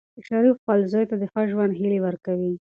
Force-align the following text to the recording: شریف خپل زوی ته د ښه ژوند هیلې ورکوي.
شریف 0.27 0.55
خپل 0.61 0.79
زوی 0.91 1.05
ته 1.09 1.15
د 1.21 1.23
ښه 1.31 1.41
ژوند 1.51 1.71
هیلې 1.79 1.99
ورکوي. 2.05 2.53